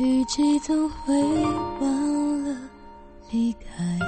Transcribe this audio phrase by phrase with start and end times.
[0.00, 1.12] 雨季总会
[1.80, 2.56] 忘了
[3.32, 3.98] 离开。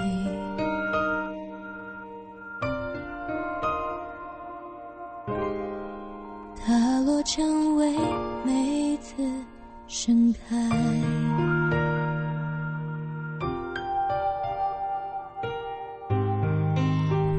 [6.57, 7.93] 它落蔷薇
[8.45, 9.17] 每次
[9.89, 10.57] 盛开。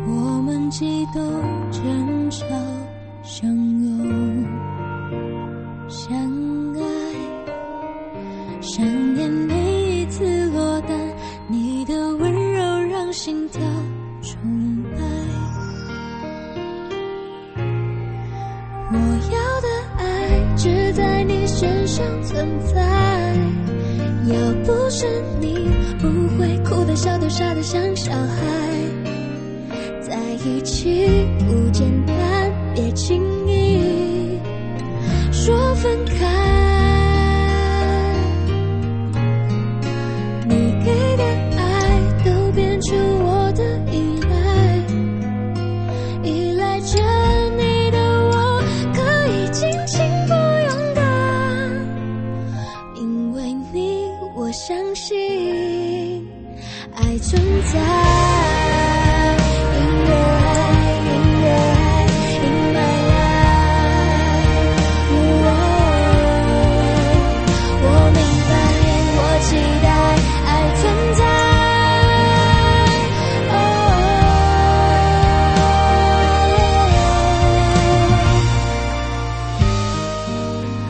[0.06, 1.24] 我们激动、
[1.72, 2.46] 争吵、
[3.24, 4.46] 相拥、
[5.88, 6.31] 相，
[8.62, 10.96] 想念每一次落单，
[11.48, 12.62] 你的温柔
[12.92, 13.60] 让心跳
[14.22, 14.40] 崇
[14.96, 15.02] 拜。
[18.94, 18.98] 我
[19.34, 23.36] 要的爱只在你身上存在，
[24.28, 25.08] 要不是
[25.40, 25.56] 你，
[26.00, 26.08] 不
[26.38, 28.38] 会哭的、笑的、傻的像小孩。
[30.02, 31.46] 在一起不
[57.22, 57.40] 存
[57.72, 57.78] 在，
[59.78, 60.44] 因为爱，
[61.06, 61.10] 因
[61.42, 61.82] 为爱，
[62.44, 62.78] 因为
[63.12, 63.14] 爱，
[67.84, 68.20] 我明
[68.50, 68.52] 白，
[69.18, 69.50] 我期
[69.84, 69.88] 待
[70.48, 70.82] 爱存
[71.16, 71.22] 在。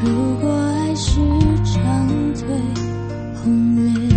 [0.04, 0.08] 如
[0.40, 1.10] 果爱是
[1.64, 1.74] 长
[2.34, 2.42] 腿
[3.44, 3.44] 红
[3.76, 4.11] 脸。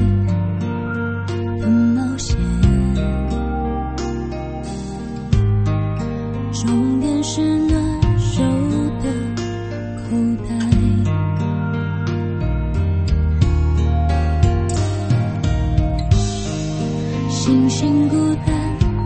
[17.85, 18.49] 星星孤单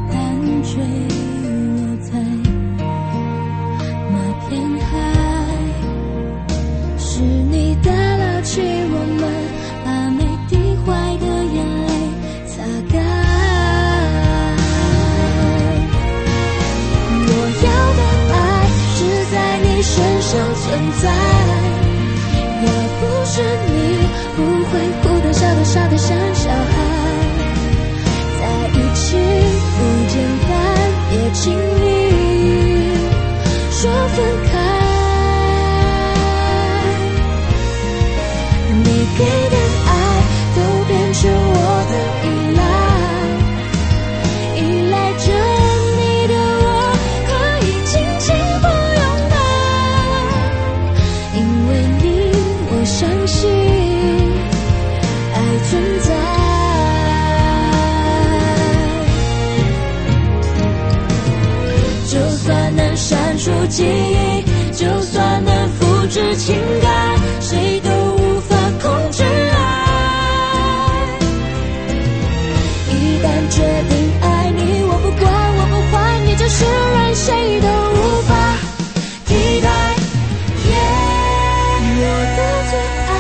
[0.09, 0.17] 单
[0.63, 0.71] 坠
[1.43, 1.47] 落
[2.01, 2.11] 在
[4.13, 4.15] 那
[4.47, 4.49] 片
[4.87, 4.87] 海，
[6.97, 9.23] 是你打捞起我们，
[9.85, 10.55] 把每滴
[10.87, 10.87] 坏
[11.19, 11.91] 的眼泪
[12.47, 12.63] 擦
[12.93, 12.95] 干。
[17.27, 17.31] 我
[17.65, 17.67] 要
[17.99, 18.01] 的
[18.33, 18.37] 爱
[18.95, 18.99] 只
[19.33, 19.91] 在你身
[20.23, 20.63] 上存
[21.03, 21.05] 在，
[22.63, 22.67] 要
[23.01, 24.07] 不是你，
[24.37, 24.39] 不
[24.71, 24.73] 会
[25.03, 26.17] 哭的、笑的、傻的像
[33.81, 34.58] 说分开。
[63.69, 64.43] 记忆，
[64.73, 69.57] 就算能复制情感，谁都无法控制爱。
[72.91, 72.93] 一
[73.23, 73.93] 旦决定
[74.23, 75.97] 爱你，我不管，我不换，
[76.27, 78.31] 你就是任谁都无法
[79.27, 79.69] 替代。
[82.01, 82.03] 我
[82.37, 82.41] 的
[82.71, 82.73] 最
[83.09, 83.11] 爱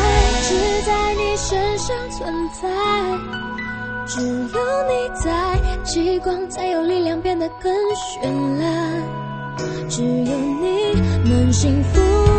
[0.46, 0.48] 只
[0.86, 2.16] 在你身上存
[2.52, 2.62] 在，
[4.06, 4.56] 只有
[4.88, 4.92] 你
[5.22, 5.28] 在，
[5.84, 8.22] 极光才有力量变得更绚
[8.60, 9.27] 烂。
[9.88, 12.37] 只有你能幸福。